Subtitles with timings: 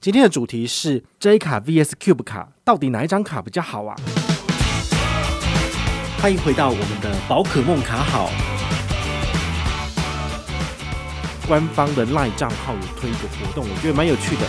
[0.00, 3.96] 今天的主题是 J 卡 VS Cube 卡，到底哪一张卡比较好啊？
[6.22, 8.30] 欢迎回到我们的宝可梦卡好，
[11.48, 14.42] 官方的 LINE 账号有推一个活动，我觉得蛮有趣的。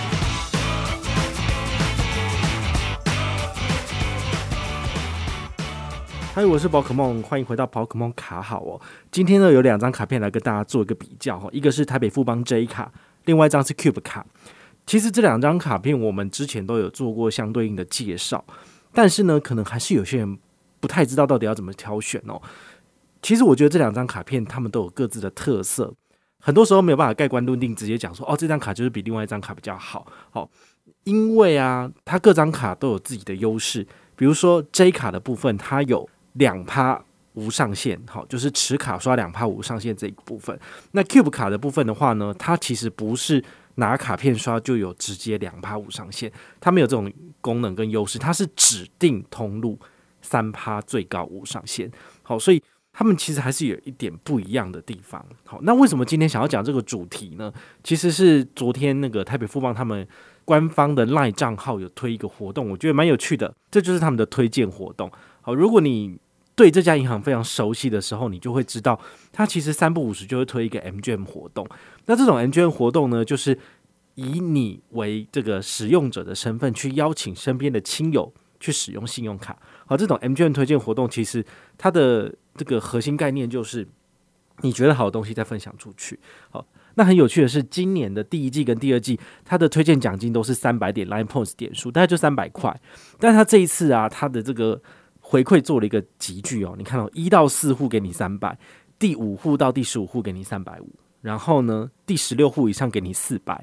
[6.36, 8.79] 嗨，我是宝可梦，欢迎回到宝可梦卡好哦。
[9.11, 12.91] 今天呢，有两张卡片来跟大家做一个比较哈，一个是台北富邦 J 卡，
[13.25, 14.23] 另外一张是 Cube 卡。
[14.89, 18.43] 其实这两张卡片我们之前都有做过相对应的介绍，
[18.91, 20.39] 但是呢，可能还是有些人
[20.80, 22.41] 不太知道到底要怎么挑选哦。
[23.21, 25.94] 其实我觉得这两张卡片他们都有各自的特色，
[26.39, 30.07] 很多时候没有办法盖棺论定，直接讲说哦，这张卡就是比另外一张卡比较好。
[30.31, 30.49] 好，
[31.03, 33.85] 因为啊，它各张卡都有自己的优势。
[34.16, 36.99] 比如说 J 卡的部分，它有两趴
[37.35, 40.59] 无上限，好，就是持卡刷两趴无上限这一部分。
[40.94, 43.44] 那 Cube 卡的部分的话呢，它其实不是。
[43.79, 47.11] 拿卡片刷就有直接两趴无上限，它没有这种
[47.41, 49.80] 功能跟优势，它是指定通路
[50.21, 51.91] 三趴最高无上限。
[52.21, 52.61] 好，所以
[52.94, 55.25] 他们其实还是有一点不一样的地方。
[55.45, 57.52] 好，那为什么今天想要讲这个主题呢？
[57.83, 60.08] 其实是昨天那个台北富邦他们
[60.45, 65.09] 官方的赖账号有推一个活动，我觉得蛮有趣的，这就是他们的推荐活动。
[65.41, 66.19] 好，如果你
[66.59, 68.99] 对这家银行非常熟悉的时候，你就会知道，
[69.31, 71.65] 它其实三不五时就会推一个 MGM 活动。
[72.05, 73.57] 那这种 MGM 活动呢，就是
[74.15, 79.57] 以你为这个使用者的身份，去邀请身边的亲友去使用信用卡。
[79.85, 81.45] 好，这种 MGM 推荐活动，其实
[81.77, 83.87] 它的这个核心概念就是，
[84.59, 86.19] 你觉得好的东西再分享出去。
[86.49, 92.77] 好，那很有趣的是，今年的第一季跟第二季，它的推荐奖金都是三百点 Line Points 点数，大概就三百块。
[93.17, 94.81] 但它这一次啊，它的这个
[95.30, 98.58] 回馈做了一个集聚哦，你看到一到四户给你三百，
[98.97, 100.89] 第五户到第十五户给你三百五，
[101.21, 103.53] 然后呢，第十六户以上给你四百，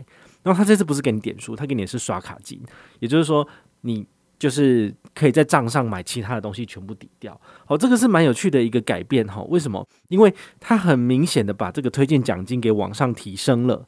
[0.45, 2.62] 然后他这次不是给你点数，他给你的是刷卡金，
[3.00, 3.45] 也就是说
[3.81, 4.06] 你
[4.39, 7.36] 就是可以在账上买其他的东西全部抵掉。
[7.64, 9.42] 好，这个是蛮有趣的一个改变哈。
[9.48, 9.84] 为什么？
[10.07, 13.85] 因为他很明显的把这个推荐奖金给往上提升了。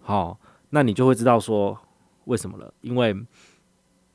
[0.00, 0.38] 好，
[0.70, 1.76] 那你就会知道说
[2.26, 3.12] 为什么了，因为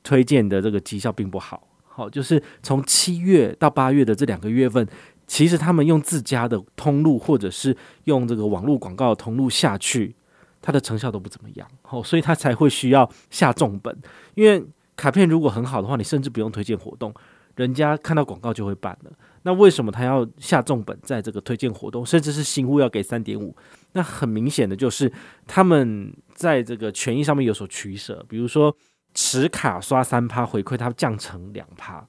[0.02, 1.68] 推荐的这个绩效并不好。
[1.96, 4.88] 好，就是从七月到八月的这两个月份，
[5.28, 10.16] 其实他们用自家的通路或者是用这个网络广告的通路下去，
[10.60, 11.68] 它的成效都不怎么样。
[11.84, 13.96] 好，所以他才会需要下重本。
[14.34, 14.66] 因为
[14.96, 17.14] 卡片如果很好的话，你甚至不用推荐活动，
[17.58, 19.12] 人家看到广告就会办了。
[19.44, 23.56] 那为什么他要下重本在这个推荐活动，甚至是新户要给三点五？
[23.92, 25.14] 那很明显的就是
[25.46, 28.76] 他们在这个权益上面有所取舍，比如说。
[29.14, 32.06] 持卡刷三趴回馈，它降成两趴，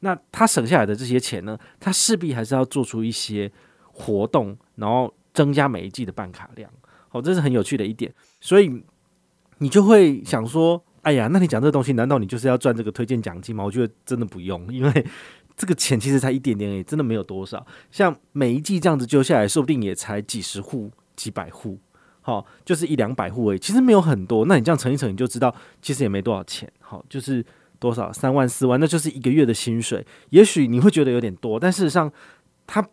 [0.00, 1.58] 那他省下来的这些钱呢？
[1.78, 3.50] 他势必还是要做出一些
[3.84, 6.70] 活动，然后增加每一季的办卡量。
[7.08, 8.12] 好，这是很有趣的一点。
[8.40, 8.82] 所以
[9.58, 15.06] 你就会想说：“哎呀，那你讲这个东西，难道你就是要赚这个推荐奖金吗？”我觉得真的不用，因为
[15.56, 17.66] 这个钱其实才一点点而已，真的没有多少。
[17.90, 21.78] 像每一季这样子揪下来，说不定也才几十户、几百户。
[22.30, 24.46] 好，就是一两百户而已，其实没有很多。
[24.46, 25.52] 那你这样乘一乘，你就知道
[25.82, 26.70] 其实也没多少钱。
[26.78, 27.44] 好，就是
[27.80, 30.06] 多少三万四万，那就是一个月的薪水。
[30.28, 32.08] 也许你会觉得有点多，但事实上，
[32.68, 32.86] 它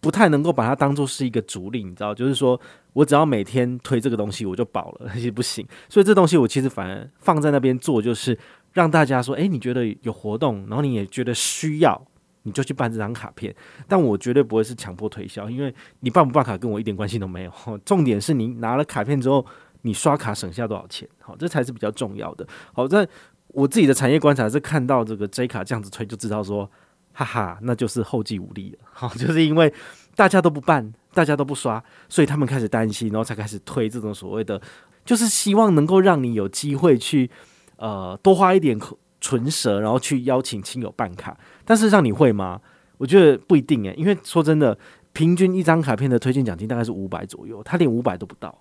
[0.00, 2.14] 不太能够把它当做是一个主力，你知道？
[2.14, 2.60] 就是说
[2.92, 5.66] 我只要每天推这个东西，我就饱了， 其实不行。
[5.88, 8.38] 所以这东西我其实反而放在那边做，就是
[8.72, 12.06] 让大家说，诶，你觉得有活动，然后你也觉得需要。
[12.44, 13.54] 你就去办这张卡片，
[13.88, 17.52] 但我绝对不会是强迫推销，因为你办不办卡跟我一点关系都没有。
[17.84, 19.44] 重点是你拿了卡片之后，
[19.82, 22.46] 你刷卡省下多少钱，好，这才是比较重要的。
[22.72, 23.06] 好，在
[23.48, 26.70] 我自己的产业观察是看到这个 J 卡这样子推，就知道说，
[27.12, 28.78] 哈哈，那就是后继无力了。
[28.92, 29.72] 好，就是因为
[30.14, 34.60] 大家都不办，大家都不刷，所以他们开始担心，然后才开始推这种所谓的，
[35.04, 37.30] 就是希望能够让你有机会去，
[37.76, 38.78] 呃，多花一点
[39.20, 42.60] 唇舌，然后去邀请亲友办卡，但事实上你会吗？
[42.98, 44.78] 我觉得不一定诶，因为说真的，
[45.12, 48.56] 平均一张卡片的推荐奖金大概是五百左右，他连五百都不到，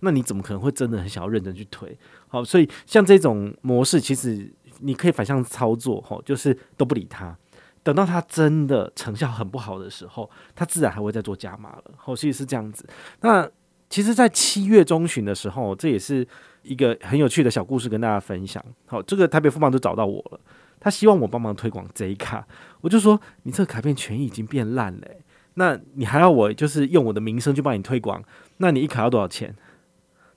[0.00, 1.96] 那你怎么可能会真的很想要认真去推？
[2.28, 7.36] 好，所以像这种模式，其实你可以反向操作，吼，就是都不理他，
[7.82, 11.84] 等到他真的成效很不好的时候，他自然还会再做加码了。
[11.96, 12.86] 好，其实是这样子。
[13.22, 13.48] 那
[13.88, 16.26] 其实，在七月中旬的时候，这也是。
[16.64, 18.62] 一个很有趣的小故事跟大家分享。
[18.84, 20.40] 好，这个台北富邦都找到我了，
[20.80, 22.46] 他希望我帮忙推广这一卡。
[22.80, 25.06] 我就说，你这个卡片权益已经变烂了，
[25.54, 28.22] 那你还要我就是用我的名声去帮你推广？
[28.58, 29.54] 那你一卡要多少钱？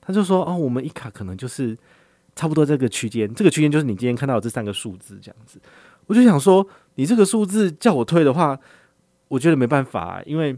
[0.02, 1.78] 他就说，哦，我们一卡可能就是
[2.36, 5.60] 差不多这个区间，这个区间就是你今天看到的这三个数字这样子。
[6.08, 6.66] 我就想说，
[6.96, 8.58] 你这个数字叫我推的话，
[9.28, 10.58] 我觉得没办法，因为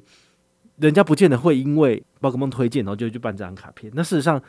[0.77, 3.91] 人家不见得会因为宝可梦推荐然后就去办这张卡片。
[3.95, 4.41] 那事实上。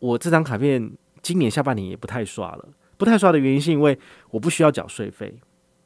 [0.00, 0.92] 我这张卡片
[1.22, 2.68] 今年下半年也不太刷了。
[2.98, 3.98] 不太刷的原因是因为
[4.30, 5.34] 我不需要缴税费，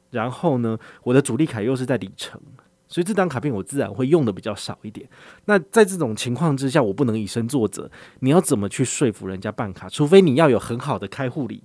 [0.09, 2.41] 然后呢，我的主力卡又是在里程，
[2.87, 5.07] 所以这张卡片我自然会用的比较少一点。
[5.45, 7.89] 那在这种情况之下，我不能以身作则。
[8.19, 9.87] 你要怎么去说服人家办卡？
[9.87, 11.63] 除非你要有很好的开户礼，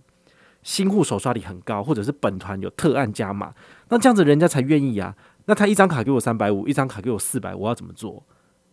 [0.62, 3.54] 新户首刷礼很高，或者是本团有特案加码，
[3.88, 5.16] 那这样子人家才愿意啊。
[5.46, 8.22] 那他一张卡给我三百五，一张卡给我四百，我要怎么做？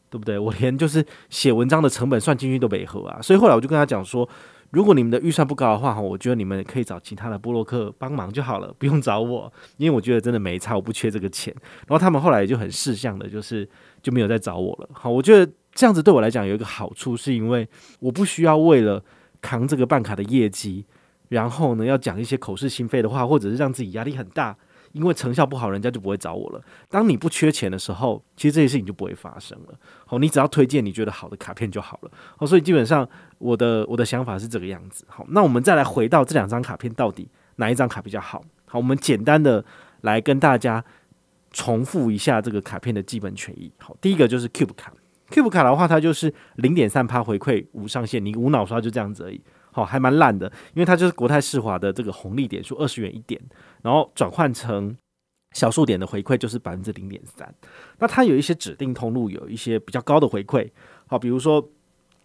[0.10, 0.38] 对不对？
[0.38, 3.22] 我连就是写文章的成本算进去都没合啊。
[3.22, 4.28] 所以后来我就跟他讲说。
[4.72, 11.54] 如果你们的预算不高的话，我觉得你们可以找其他的部落客帮忙就好了，不用找我，因为我觉得真的没差，我不缺这个钱。
[11.88, 13.68] 然后他们后来也就很识相的，就是
[14.02, 14.90] 就没有再找我了。
[14.92, 17.68] 好，我觉得这样子对我来讲有一个好处，是因为
[18.00, 19.02] 我不需要为了
[19.42, 20.86] 扛这个办卡的业绩，
[21.30, 24.58] 然后呢要讲一些口是心非的话，或者是让自己压力很大。
[24.96, 26.62] 因为成效不好，人家就不会找我了。
[26.90, 29.78] 当你不缺钱的时候，其实这些事情就不会发生了。
[30.06, 32.12] 好，你只要推荐你觉得好的卡片就好了。
[32.38, 33.06] 好，所以基本上
[33.38, 35.04] 我的我的想法是这个样子。
[35.10, 37.28] 好，那我们再来回到这两张卡片，到底
[37.58, 38.42] 哪一张卡比较好？
[38.66, 39.66] 好，我们简单的
[40.02, 40.82] 来跟大家
[41.52, 43.70] 重复一下这个卡片的基本权益。
[43.80, 44.94] 好，第一个就是 Cube 卡
[45.30, 49.42] ，Cube 卡的话，它就是零点三趴回馈无上限，你无脑刷就这样子而已。
[49.76, 53.38] 好，还蛮烂的，因为它就是国泰世华的这个红利点数二十元一点。
[53.82, 54.96] 然后转换成
[55.52, 57.54] 小数点的回馈就是百分之零点三，
[58.00, 60.72] 那它有一些指定通路，有一些比较高的回馈。
[61.08, 61.70] 好，比如说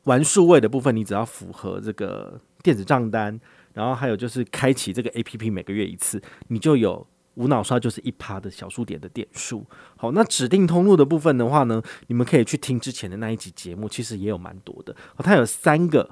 [0.04, 3.40] 玩数位的部分，你只要符合这个电子账单，
[3.74, 7.04] 然后还有就是开启这个 APP 每个月一次，你就有
[7.34, 9.66] 无脑刷就是一趴的小数点的点数。
[9.96, 14.94] 好，那指定通路的部分的话呢，你们可以去听之前的那一集节目，其实也有蛮多的。
[15.16, 16.08] 好，它有三个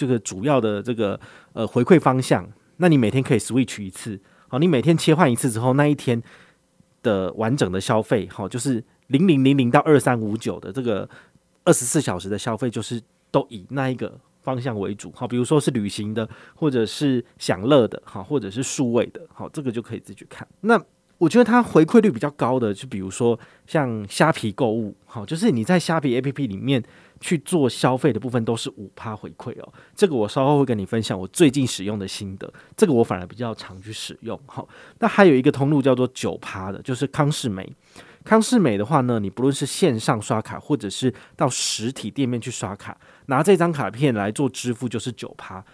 [0.00, 1.20] 这个主要的这个
[1.52, 2.48] 呃回馈方向，
[2.78, 4.18] 那你每天可以 switch 一次。
[4.48, 6.22] 好，你每天切换一次之后，那一天
[7.02, 11.06] 的完整的消费，好，就是零零零零到二三五九的这个
[11.64, 12.98] 二十四小时的消费，就是
[13.30, 15.12] 都以那一个方向为主。
[15.14, 20.48] 好，比如说是旅行的，或者是享乐的，好，或者是数位的，好，这个就可以自己去看。
[20.62, 20.82] 那
[21.18, 26.82] 我觉得它回馈率比较高的，就比如说像虾皮购物，好，就是你在虾皮 APP 里面。
[27.20, 34.40] 去做消费的部分都是五趴回馈哦，这个我稍后会跟你分享我最近使用的心得，这个我反而比较常去使用。
[34.46, 34.66] 好，
[34.98, 37.70] 那还有一个通路叫做九趴的，就是康是美。
[38.22, 45.64] 康是美的话呢，你不论是线上刷卡或者是到实体店面去刷卡，拿这张卡片来做支付就是九趴，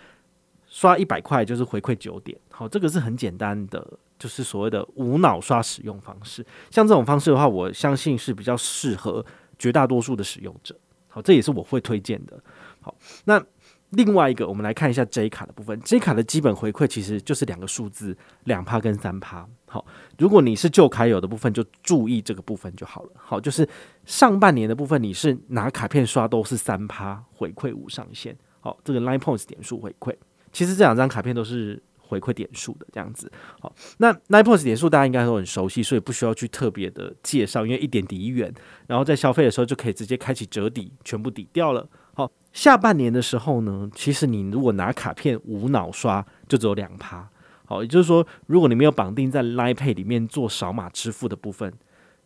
[0.68, 2.38] 刷一百块就是回馈九点。
[2.50, 3.84] 好，这个是很简单的，
[4.16, 6.46] 就是所谓的无脑刷使用方式。
[6.70, 9.24] 像这种方式的话，我相信是比较适合
[9.58, 10.76] 绝大多数的使用者。
[11.16, 12.38] 好，这也是我会推荐的。
[12.82, 13.42] 好，那
[13.88, 15.80] 另外一个，我们来看一下 J 卡的部分。
[15.80, 18.14] J 卡的基本回馈其实就是两个数字，
[18.44, 19.48] 两趴跟三趴。
[19.66, 19.82] 好，
[20.18, 23.10] 如果你是旧卡友的部分，就注意这个部分就好了。
[23.14, 23.66] 好，就是
[24.04, 28.36] 上半年的部分，你是拿卡片刷都是三趴回馈无上限。
[28.60, 30.14] 好，这个 Line Points 点数回馈，
[30.52, 31.82] 其实这两张卡片都是。
[32.06, 33.30] 回馈点数的这样子，
[33.60, 38.52] 好，那 Nine Points 点数大家应该都很熟悉，所以不需要去特别的介绍，因为一点抵一元，
[38.86, 41.88] 然后在消费的时候就可以直接开启折抵，全部抵掉了。
[42.14, 47.28] 好，下半年的时候呢，其实你如果拿卡片无脑刷，就只有两趴。
[47.66, 51.74] 好，也就是说，如果你没有绑定在 Line Pay 里面做扫码支付的部分，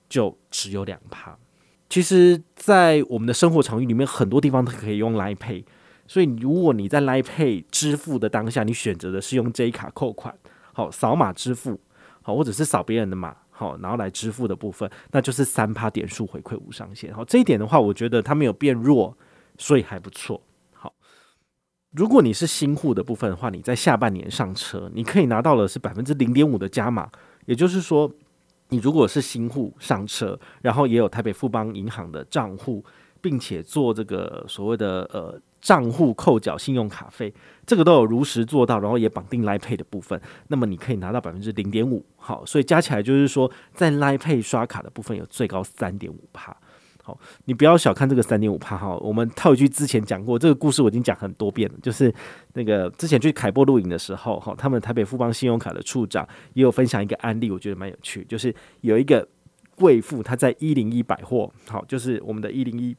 [0.09, 1.37] 就只有两趴。
[1.89, 5.65] 其实，在我们的生活场域里面，很多地方都可以用 Line Pay。
[6.11, 10.37] 所以，如果你在 Line Pay 支付的当下，你选择的是用 J 卡扣款，
[10.73, 11.79] 好，扫码支付，
[12.21, 17.15] 好，或者是扫别人的码，好，然后来支付的部分，那就是三趴点数回馈无上限。
[17.15, 19.17] 好，这一点的话，我觉得它没有变弱，
[19.57, 20.43] 所以还不错。
[20.75, 20.93] 好，
[21.93, 27.09] 如果你是新户的部分的话，你在下半年上车，你可以拿到的是百分之零点五的加码，
[27.47, 28.11] 也就是说，
[28.71, 32.85] 你如果是新户上车，然后也有台北富邦银行的账户，
[33.21, 35.41] 并且做这个所谓的呃。
[35.61, 37.33] 账户扣缴信用卡费，
[37.67, 46.57] 这个都有如实做到，然后也绑定 Line Pay 的部分，那么你可以拿到百分之零点五，好，所以加起来就是说，在 Line Pay 刷卡的部分有最高三点五趴，
[47.03, 52.13] 好，你不要小看这个三点五趴哈，我们套一句之前讲过这个故事，我已经讲很多遍了，就是
[52.55, 59.29] 那个之前去凯波录影的时候，哈，他们台北富邦信用卡的处长也有分享一个案例，我觉得蛮有趣，就是有一个
[59.77, 62.97] 贵妇她在一零一百货，好，就是我们的一零一。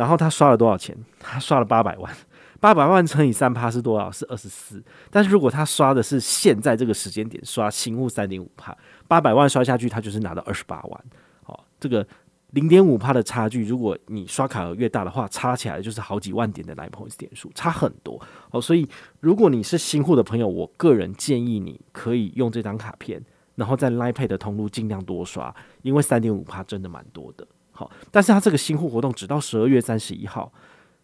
[0.00, 0.96] 然后他刷了多少钱？
[1.18, 2.10] 他刷了八百万，
[2.58, 4.10] 八百万乘以三趴是多少？
[4.10, 4.82] 是二十四。
[5.10, 8.74] 但是如果他刷的是现在这个时间点刷新户三点五趴，
[9.06, 11.04] 八百万刷下去，他就是拿到二十八万。
[11.42, 12.06] 好，这个
[12.52, 18.18] 零点五趴的差距，如果你刷卡额越大的话，差起来就是好几万点的 Line Points 点数，差很多。
[18.52, 18.88] 哦，所以
[19.20, 23.22] 如果你是新户的朋友，我个人建议你可以用这张卡片，
[23.54, 27.46] 然后在 Line Pay 的通路尽量多刷，因为三点五趴真的蛮多的。
[27.80, 30.52] 好，但是它这个新户活动只到十二月三十一号，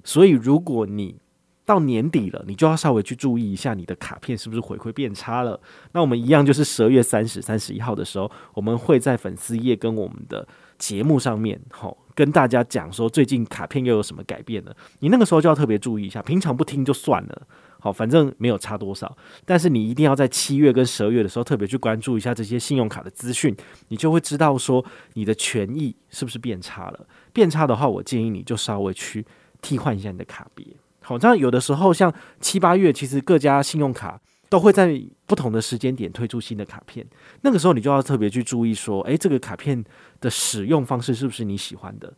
[0.05, 1.17] 所以如果你
[1.65, 5.59] 到年底了，你就要稍微去注意一下你的卡片是不是回馈变差了。
[5.93, 14.77] 那我们一样就是十二月三十、三十一号的时候，我们会在粉丝页跟我们的节目上面，好跟大家讲说最近卡片又有什么改变了。
[14.99, 17.47] 你那个时候就要特别注意一下，平常不听就算了，
[17.79, 19.17] 好，反正没有差多少。
[19.45, 23.55] 但是你一定要在七月跟十二月的时候特别去关注一下这些信用卡的资讯，
[23.89, 27.07] 你就会知道说你的权益是不是变差了。
[27.33, 29.25] 变差的话，我建议你就稍微去
[29.61, 30.67] 替换一下你的卡别。
[31.01, 37.07] 好，这样有的时候像七八月，其实各家信用卡都会在不同的时间点推出新的卡片，
[37.43, 39.85] 那个时候你就要特别去注意说，诶，这个卡片
[40.21, 42.13] 的使用方式是不是你喜欢的？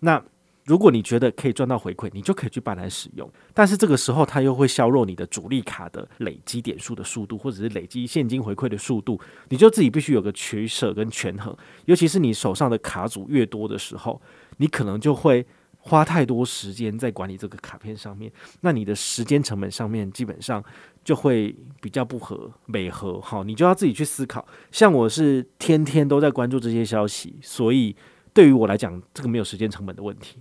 [0.00, 0.22] 那
[0.70, 3.28] 如果你觉得可以赚到回馈，你就可以去办来使用。
[3.52, 11.52] 但是这个时候它又会削弱你的主力卡的累积点数的速度，或者是累积现金回馈的速度，你就自己必须有个取舍跟权衡。
[11.86, 14.22] 尤其是你手上的卡组越多的时候，
[14.58, 15.44] 你可能就会。
[15.82, 20.62] 花太多时间在管理这个卡片上面，那你的时间成本上面基本上
[21.02, 23.18] 就会比较不合、美合。
[23.18, 24.46] 好，你就要自己去思考。
[24.70, 27.96] 像我是天天都在关注这些消息，所以
[28.34, 30.36] 对于我来讲，这个没有时间成本的问题，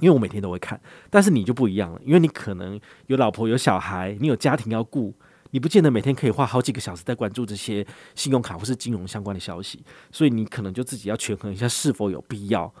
[0.00, 0.80] 因为我每天都会看。
[1.08, 5.14] 但是你就不一样了，因为你可能有老婆、有小孩，你有家庭要顾，
[5.50, 12.72] 你不见得每天可以花好几个小时在关注这些信用卡或是金融相关的消息，所以你可能就自己要权衡一下是否有必要。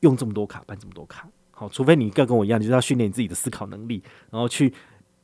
[0.00, 4.02] 用这么多卡办这么多卡，好，除非你要跟我一样，就是要训练你自己的思考能力，
[4.32, 4.74] 然后去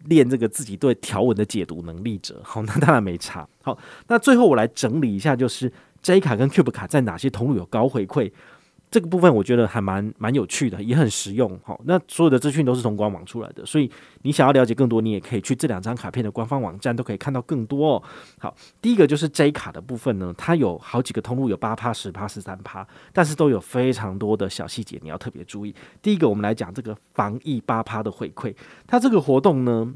[0.05, 3.49] 练这个自己对条文的解读能力者，好，那当然没差。
[3.61, 3.77] 好，
[4.07, 8.31] 那最后我来整理一下，就是 J 卡跟 Cube 卡在哪些通路有高回馈。
[8.91, 11.59] 这个部分我觉得还蛮蛮有趣的，也很实用。
[11.63, 13.91] 好，那所有的资讯都是从官网出来的，所以
[14.23, 18.03] 你想要了解更多，你也可以去这两张卡片的官方网站，都可以看到更多哦。
[18.39, 25.75] 好，第一个就是 J 卡的部分呢，它有好几个通路，有八趴、十趴、十三趴，但是都有非常多的小细节，你要特别注意。
[26.01, 28.55] 第一个，我们来讲这个防疫八趴的回馈，
[28.87, 29.93] 它这个活动呢，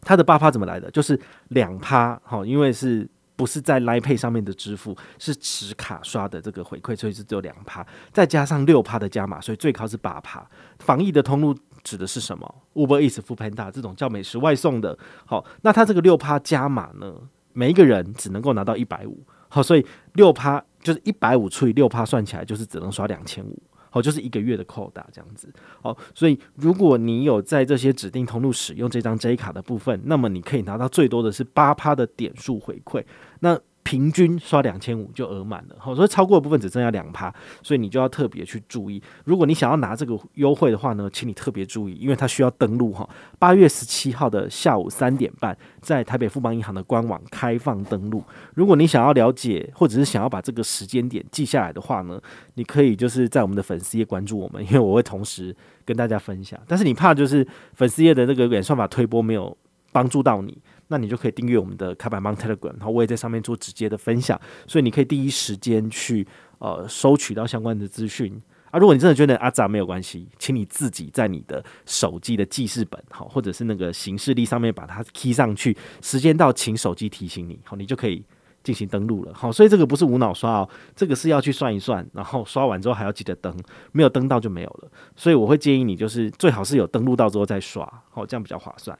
[0.00, 0.90] 它的八趴怎么来的？
[0.90, 3.06] 就是两趴，好，因为是。
[3.36, 10.44] 不是在 Line Pay 上面的支付，是持卡刷的这个回馈，所以是只有两趴，再加上六趴的加码，所以最高是八趴。
[10.78, 14.98] 防疫的通路指的是什么？Uber Eats、Foodpanda 这种叫美食外送的。
[15.26, 17.14] 好，那它这个六趴加码呢，
[17.52, 19.22] 每一个人只能够拿到一百五。
[19.48, 23.62] 好，所以六趴就是一百五除以六趴算起来就是只能刷两千五。
[23.96, 25.50] 哦，就是一个月的扣打这样子。
[25.80, 33.02] 好，所以如果你有在这些指定通路使用这张 J 卡的部分，那么你可以拿到最多的是八趴的点数回馈。
[33.40, 39.00] 那平均刷两千五就额满了，好，所以超过的部分只剩下两趴，所以你就要特别去注意。
[39.24, 43.08] 如果你想要拿这个优惠的话呢，请你特别注意，因为它需要登录哈。
[43.38, 48.24] 八月十七号的下午三点半，在台北富邦银行的官网开放登录。
[48.54, 52.20] 如果你想要了解，或者是想要把这个时间点记下来的话呢，
[52.54, 56.58] 你可以就是在我们的粉丝页关注我们，因为我会同时跟大家分享。
[56.66, 59.56] 但是你怕就是粉丝页的那个演算法推播没有
[59.92, 60.58] 帮助到你。
[60.88, 66.26] 那你就可以订阅我们的卡百芒 Telegram，然后我也在上面做直接的分享，所以你可以第一时间去
[66.58, 68.40] 呃收取到相关的资讯
[68.70, 68.78] 啊。
[68.78, 78.24] 如果你真的觉得阿杂没有关系，请你自己在你的手机的记事本好，或者是那个行事历上面把它 key 上去，时间到请手机提醒你，好，你就可以
[78.62, 79.32] 进行登录了。
[79.34, 83.52] 好，所以这个不是无脑刷哦，这个是要去算一算，然后刷完之后还要记得登，
[83.92, 84.90] 没有登到就没有了。
[85.14, 88.96] 所以我会建议你就是最好是有登录到之后再刷，好，这样比较划算。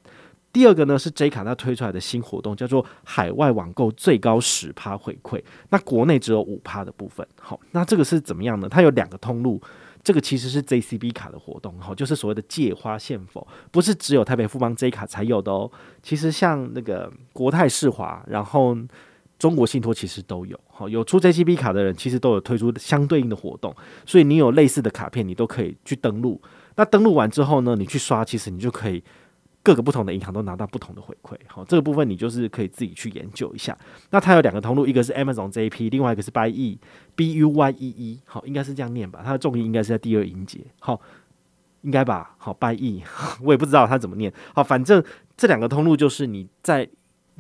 [0.57, 7.29] 第二个呢是 J 卡它推出来的新活动，叫做海外网购最高十趴回馈，那国内只有五趴的部分。
[7.39, 8.67] 好，那这个是怎么样呢？
[8.67, 9.61] 它有两个通路，
[10.03, 15.71] 这个其实是 JCB 卡的活动，好，就是所谓的借花献佛，不是只有台北富邦 J 卡才有的哦。
[16.03, 18.75] 其实像那个国泰世华，然后
[19.39, 26.41] 中国信托其实都有，好，有出 JCB 卡的人其实都有推出相对应的活动，所以你有类似的卡片，你都可以去登录。
[26.77, 29.05] 那登录完之后呢，你去刷，其实你就可以。
[29.67, 33.77] 各个不同的银行都拿到不同的回馈，好，这个部分你就是可以自己去研究一下。
[34.11, 36.79] 那它有两个通路，一个是 Amazon JP，另外一个是 Buy E
[37.17, 39.23] B U Y E E，好，应该是这样念吧？
[39.25, 41.01] 它的重音应该是在第二音节，好，
[41.83, 42.37] 应该吧？
[42.39, 43.03] 好，Buy E，
[43.43, 44.33] 我也不知道它怎么念。
[44.55, 45.03] 好，反正
[45.37, 46.89] 这两个通路就是你在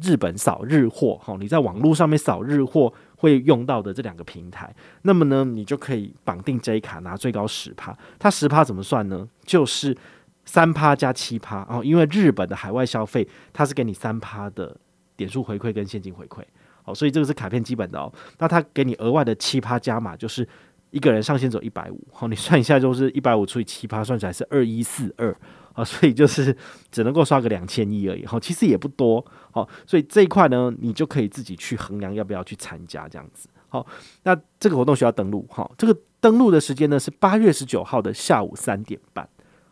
[0.02, 4.74] 日本扫日货，好，你在网络上面扫日货会用到的这两个平台。
[5.02, 7.96] 那么呢，你就可以绑定 J 卡拿最高十趴。
[8.18, 9.28] 它十趴怎么算呢？
[9.44, 9.96] 就是。
[10.46, 14.74] 三趴加七趴哦，因为日本的海外消费，它是给你三趴的
[15.16, 16.40] 点数回馈跟现金回馈，
[16.84, 18.10] 哦，所以这个是卡片基本的哦。
[18.38, 20.48] 那它给你额外的七趴加码，就是
[20.90, 25.36] 一个人上限走一百五，好，你算一下就是一百五除以七趴，算起来是二一四二，
[25.72, 26.56] 啊，所以就是
[26.92, 33.84] 只能够刷个两千一而已，好，其实也不多，好，所以这一块呢，你就可以自己去衡量要不要去参加这样子，好，
[34.22, 39.28] 那这个活动需要登录，哈，这个登录的时间呢是八月十九号的下午三点半。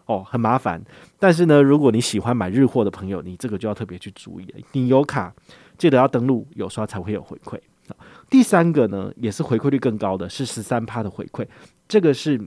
[0.06, 0.82] 哦，很麻烦。
[1.18, 4.58] 但是呢，如果你喜欢买日货的朋友，你这个就要特别去注意了。
[4.72, 5.34] 你有卡，
[5.78, 7.58] 记得要登录有刷才会有回馈。
[8.30, 11.46] 第三个呢，也是回馈率更高的是十三趴的回馈，
[11.86, 12.40] 这个是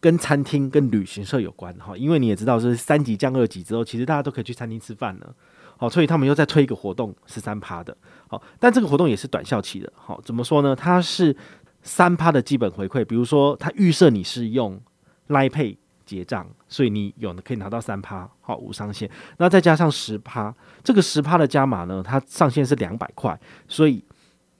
[0.00, 5.34] 跟餐厅跟旅行社有关哈，因为你也知道是三级降二级之后，其实大家都可以去餐厅吃饭了。
[5.76, 7.96] 好，所以他们又在推一个活动，十三趴的。
[8.26, 9.92] 好，但这个活动也是短效期的。
[9.94, 10.74] 好，怎么说呢？
[10.74, 11.34] 它是
[11.82, 14.80] 三趴的基本回馈，比如说它预设你是用
[15.28, 15.76] Line Pay
[16.16, 19.08] 结账，所以你有可以拿到三趴，好，无上限。
[19.36, 23.38] 那再加上十趴，这个十趴的加码呢，它上限是两百块，
[23.68, 24.02] 所以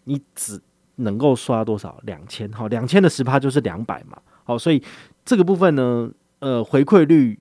[0.05, 0.61] 你只
[0.97, 1.99] 能够刷多少？
[2.05, 2.53] 两千。
[2.53, 4.19] 好，两千的十趴就是两百嘛。
[4.45, 4.83] 好，所以
[5.25, 7.39] 这个部分呢，呃，回馈率。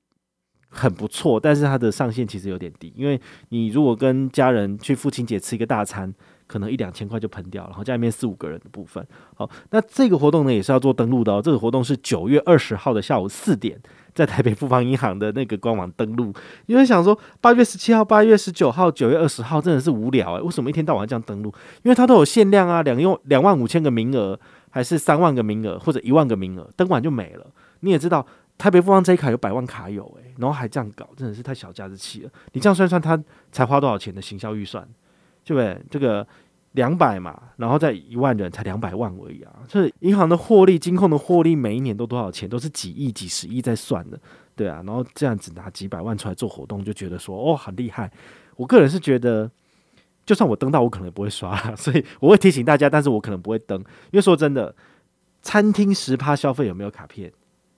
[0.70, 6.14] 很不错，但是它的上限其实有点低，因为你如果跟家人去父亲节吃一个大餐，
[6.48, 9.06] 可能一两千块就喷掉，然后家里面四五个人的部分。
[9.36, 11.42] 好，那这个活动呢也是要做登录的哦。
[11.44, 13.80] 这个活动是九月二十号的下午四点，
[14.16, 16.34] 在台北富邦银行的那个官网登录。
[16.66, 21.54] 因为想说八月十七号、八月十九号、九月二十号真的是无聊诶，为什么一天到晚这样登录？
[21.84, 24.40] 因为它都有限量啊，两用两万五千个名额，
[24.70, 27.46] 还是三万个名额，或者一万个名额，登完就没了。
[27.82, 28.26] 你也知道。
[28.60, 32.30] 台北富邦这一卡有百万卡友诶，然后还这样搞，真的是太小家子气了。
[32.54, 33.16] 你这样算算，他
[33.52, 34.84] 才花多少钱的行销预算，
[35.48, 35.82] 对不对？
[35.90, 36.28] 这个
[36.74, 39.54] 两百嘛，然后再一万人才两百万而已啊。
[39.70, 44.20] 所以银行的获利、金控的获利，每一年都多少钱，都是几亿、几十亿在算的，
[44.58, 44.84] 对啊。
[44.86, 48.12] 然后这样子拿几百万出来做活动，就觉得说哦，很厉害。
[48.58, 49.50] 我个人是觉得，
[50.26, 54.76] 就算我登到，我可能也不会刷， 所以我会提醒大家，但是我可能不会登，因为说真的，
[55.42, 57.32] 餐厅十趴消费有没有卡片？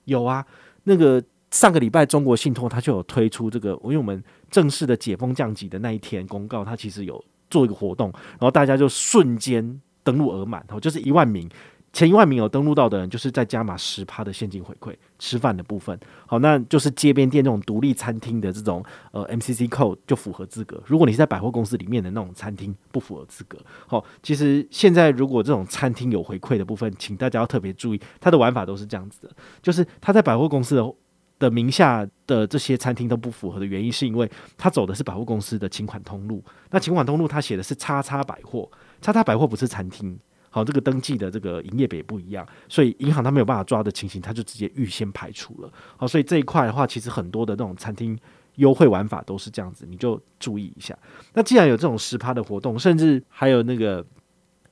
[0.05, 0.43] 有啊。
[0.85, 11.49] 那个上个礼拜，中国信托它就有推出这个，因为我们正式的解封降级的那一天公告，它其实有做一个活动，然后大家就瞬间登录额满，哦，就是一万名
[11.91, 29.31] 前一万名有登录到的人，就是再加码十趴的现金回馈，吃饭的部分，好，那就是街边店这种独立餐厅的这种呃 MCC code 就符合资格，如果你是在百货公司里面的那种餐厅不符合资格，好，其实现在如果这种餐厅有回馈的部分，请大家要特别注意，它的玩法都是这样子的，
[29.63, 30.95] 就是它在百货公司的
[31.39, 38.69] 的名下的这些餐厅都不符合的原因，是因为他走的是百货公司的请款通路，那请款通路他写的是叉叉百货，
[39.01, 40.19] 叉叉百货不是餐厅。
[40.51, 45.71] 好，这个登记的这个营业别也不一样，所以银行他没有办法抓的情形，他就直接预先排除了。
[45.95, 48.17] 好，所以这一块的话，其实很多的那种餐厅
[48.55, 50.97] 优惠玩法都是这样子，你就注意一下。
[51.35, 54.03] 那既然有这种十趴的活动，甚至还有那个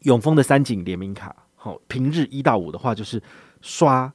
[0.02, 3.22] 永丰的三井联名卡，好，平日一到五的话，就是
[3.62, 4.12] 刷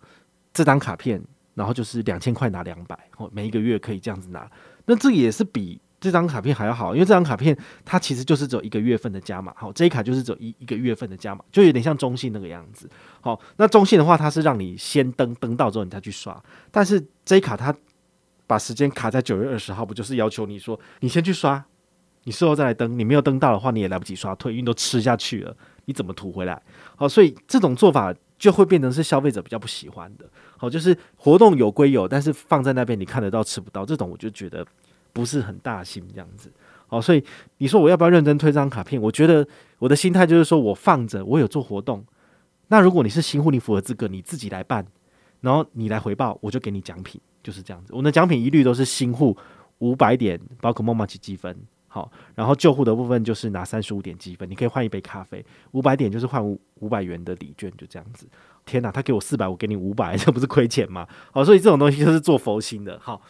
[0.52, 1.22] 这张卡片，
[1.54, 4.50] 然后就是两千块拿两百，哦，每一个月可以这样子拿。
[4.86, 5.80] 那这也是比。
[6.02, 12.90] 这张卡片还要好，因为这张卡片它其实就是只有一个月份的加码，好，这一卡就是只有一一个月份的加码，就有点像中信那个样子。
[13.20, 17.72] 好，那中信的话，它是让你先登，登到之后你再去刷，但是这一卡它
[18.48, 21.64] 把时间卡在九月二十号，不就是要求你说你先去刷，
[22.24, 26.60] 你事后再来登，你没有登到的话，你也来不及刷退，因为都吃下去了，你怎么吐回来？
[26.96, 28.12] 好，所以这种做法
[28.42, 30.24] 就会变成是消费者比较不喜欢的。
[30.58, 34.66] 好，就是活动有归有，但是放在那边你看得到吃不到，这种我就觉得。
[35.14, 36.50] 不是很大心这样子，
[36.86, 37.22] 好，所以
[37.58, 38.98] 你说我要不要认真推这张卡片？
[38.98, 39.46] 我觉得
[39.78, 42.02] 我的心态就是说我放着，我有做活动。
[42.68, 44.86] 那如果你是新户，你符合资格，你自己来办，
[45.42, 47.92] 然后你来回报，我就给你奖品，就是这样子。
[47.94, 49.36] 我的奖品一律都是新户
[49.80, 51.54] 五百点宝可梦麻吉积分，
[51.94, 58.26] 好，然后救护的部分就是拿三十五点积分，你可以换一杯咖啡，五百点就是换五五百元的礼券，就这样子。
[58.64, 61.06] 天哪，他给我四百，我给你五百，这不是亏钱吗？
[61.32, 63.20] 好，所以这种东西就是做佛心的，好。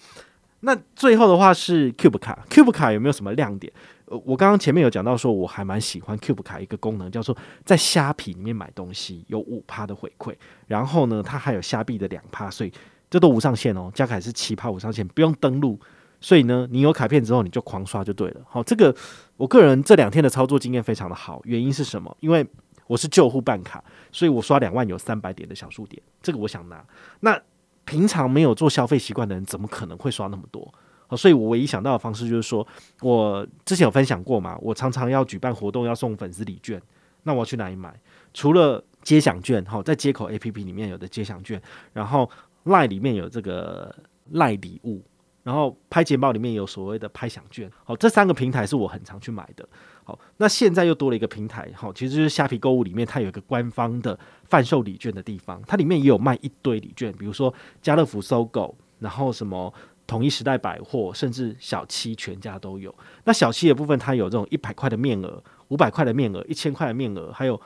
[0.61, 3.73] 那最后的话是 Cube 卡，Cube 卡有没有什么亮点？
[4.05, 10.33] 呃，我刚刚前面有讲到说，我还蛮喜欢 Cube 卡一个功能，叫做在虾皮里面买东西有五趴的回馈，
[10.69, 12.73] 然后呢，它还有虾币的两趴，所以
[13.11, 15.77] 这都无上限哦，加起来是七趴无上限，不用登录，
[16.23, 18.41] 所以呢，你有卡片之后你就狂刷就对了。
[18.49, 18.95] 好，这个
[19.37, 22.17] 我个人这两天的操作经验非常的好，原因是什么？
[22.21, 22.47] 因为
[22.87, 23.83] 我是旧户办卡，
[24.13, 26.83] 所以我刷两万有三百点的小数点，这个我想拿。
[27.21, 27.39] 那
[27.85, 30.73] 平常没有做消费习惯的人，怎么可能会刷那么多？
[31.17, 32.67] 所以我唯一想到的方式就是说，
[33.01, 36.81] 我之前有分享过嘛，我常常要举办活动，要送粉丝礼券，
[37.25, 37.95] 那我要去哪里买？
[38.33, 41.61] 除了街享券，好，在街口 APP 里面有的街享券，
[41.93, 42.31] 然后
[42.65, 43.95] LINE 里面有这个
[44.33, 45.03] LINE 礼物。
[45.43, 49.69] 然后拍钱包里面有所谓的拍享券，好，这三个平台是我很常去买的。
[50.05, 59.73] 好，那现在又多了一个平台，好，其实就是虾皮购物里面它有一个官方的贩售礼券的地方，它里面也有卖一堆礼券，比如说家乐福、搜狗然后什么
[60.07, 62.93] 统一时代百货，甚至小七全家都有。
[63.25, 67.61] 那小七的部分它有这种一百块的面额、五百块的面额、一千块的面额，还有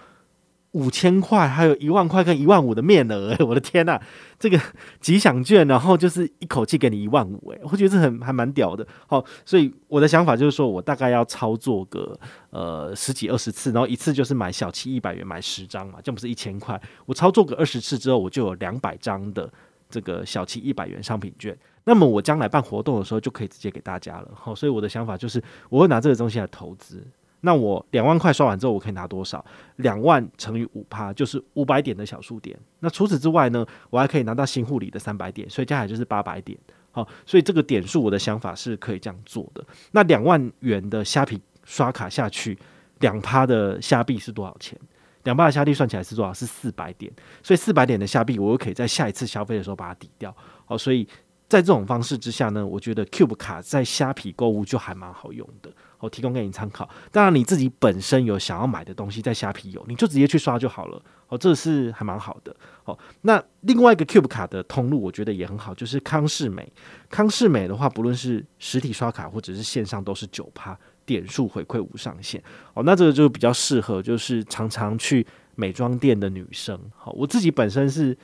[0.76, 3.98] 五千块，还有一万块跟一万五的面额， 我的天呐、
[4.38, 4.60] 这个
[5.00, 8.86] 吉祥券，然后就是一口气给你一万五，诶，我觉得这很还蛮屌的。
[9.06, 12.18] 好，所以我的想法就是说，我大概要操作个
[12.50, 16.78] 呃十几二十次，然后一次就是买小七一百元买十张嘛，这不是一千块。
[17.06, 19.50] 我操作个二十次之后，我就有两百张的
[19.88, 21.56] 这个小七一百元商品券。
[21.84, 24.28] 那么我将来办活动的时候，就可以直接给大家了。
[24.34, 27.02] 好，所以我的想法就是，我会拿这个东西来投资。
[27.46, 29.42] 那我两万块刷完之后，我可以拿多少？
[29.76, 32.58] 两万乘以五趴，就是五百点的小数点。
[32.80, 36.58] 那除此之外呢，我还可以拿到新护理的三百点，所以加起来就是八百点。
[36.90, 39.64] 好，所以这个点数，我的想法是可以这样做的。
[39.92, 42.58] 那两万元的虾皮刷卡下去，
[42.98, 44.76] 两趴的虾币是多少钱？
[45.22, 46.34] 两趴的虾币算起来是多少？
[46.34, 47.12] 是四百点。
[47.44, 50.34] 所以四百点的虾币，我又可以在下一次消费的时候把它抵掉。
[50.64, 51.06] 好，所以
[51.48, 55.70] 在这种方式之下呢，我觉得 Cube 卡在虾皮购物就还蛮好用的。
[55.98, 56.88] 我提供给你参考。
[57.10, 61.02] 当然，你自己本身有想要买的东西在虾皮有，你就直接去刷就好了。
[61.28, 62.54] 哦，这是还蛮好的。
[62.84, 66.72] 哦，那另外一个 Cube 卡的通路，我觉得也很好，就是康是美。
[67.08, 72.42] 康是美的话，不论是实体刷卡或者是线上，都是九趴点数回馈无上限。
[72.74, 76.78] 哦，那这个就比较适合，就是常常去美妆店的女生。
[76.96, 78.16] 好，我自己本身是。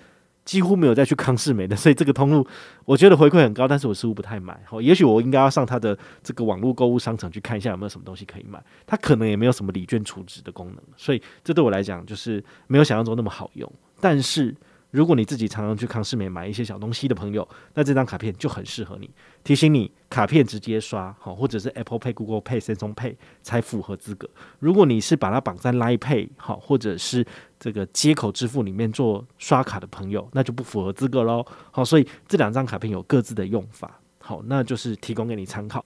[0.45, 2.47] 几乎没有再去康世美的， 所以这个通路
[2.85, 4.59] 我觉得回馈很高，但是我似乎不太买。
[4.71, 8.63] 哦，也许我应该要上他的这个网络购物商城去看一下有没有什么东西可以买。
[8.87, 13.73] 他可能也没有什么礼券储值的功能，所以这对我来讲就是没有想象中那么好用。
[14.01, 14.55] 但是。
[14.93, 19.11] 如果你自己常常去康是美买一些小东西的朋友，那这张卡片就很适合你。
[19.43, 24.29] 提醒你，卡片直接刷好，或者是 Apple Pay、Google Pay、Samsung Pay 才符合资格。
[24.59, 27.27] 如果你是把它绑在 Line Pay 好，或者是
[27.59, 31.43] 这个接口支付里面做刷卡的朋友，那就不符合资格喽。
[31.71, 33.99] 好，所以这两张卡片有各自的用法。
[34.19, 35.83] 好，那就是提供给你参考。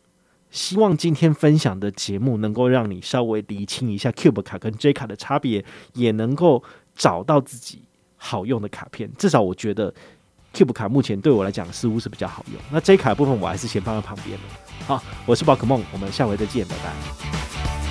[0.50, 5.64] 希望今天分享的节目能够让你稍微厘清一下 Cube 卡跟 J 卡的差别，
[5.94, 6.64] 也能够
[6.96, 7.82] 找到自己。
[8.16, 9.92] 好用的卡片，至少我觉得
[10.54, 12.60] Cube 卡目前对我来讲似乎是比较好用。
[12.70, 14.44] 那 J 卡的部分我还是先放在旁边了。
[14.86, 17.85] 好，我是宝可梦，我们下回再见，拜拜。